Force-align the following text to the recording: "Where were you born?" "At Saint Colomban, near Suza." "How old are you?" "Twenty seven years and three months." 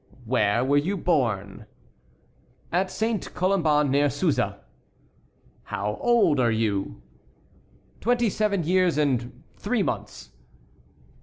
"Where 0.25 0.65
were 0.65 0.77
you 0.79 0.97
born?" 0.97 1.67
"At 2.71 2.89
Saint 2.89 3.31
Colomban, 3.35 3.91
near 3.91 4.07
Suza." 4.09 4.61
"How 5.65 5.99
old 6.01 6.39
are 6.39 6.49
you?" 6.49 7.03
"Twenty 7.99 8.31
seven 8.31 8.63
years 8.63 8.97
and 8.97 9.43
three 9.57 9.83
months." 9.83 10.31